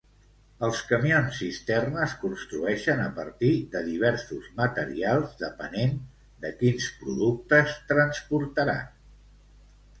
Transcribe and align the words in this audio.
Els 0.67 0.77
camions 0.91 1.35
cisterna 1.41 1.99
es 2.05 2.15
construeixen 2.21 3.03
a 3.03 3.11
partir 3.19 3.51
de 3.77 3.83
diversos 3.91 4.49
materials 4.63 5.37
depenent 5.45 5.95
de 6.47 6.55
quins 6.65 6.91
productes 7.05 7.79
transportaran. 7.95 8.93